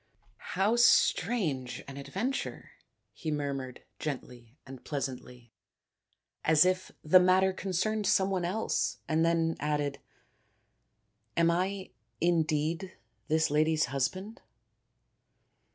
[0.57, 2.71] "How strange an adven ture!"
[3.21, 5.51] he murmured gently and pleasantly,
[6.43, 9.99] as if the matter concerned some one else, and then added,"
[11.37, 11.91] Am I
[12.47, 12.93] indeed
[13.27, 14.41] this lady's husband